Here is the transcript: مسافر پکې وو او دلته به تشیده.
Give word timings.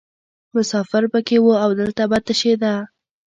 مسافر 0.55 1.03
پکې 1.13 1.37
وو 1.41 1.53
او 1.63 1.69
دلته 1.79 2.03
به 2.09 2.17
تشیده. 2.27 2.73